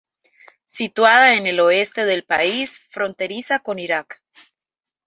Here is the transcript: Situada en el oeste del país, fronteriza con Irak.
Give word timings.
Situada 0.65 1.35
en 1.35 1.45
el 1.45 1.59
oeste 1.59 2.05
del 2.05 2.23
país, 2.23 2.79
fronteriza 2.89 3.59
con 3.59 3.77
Irak. 3.77 4.23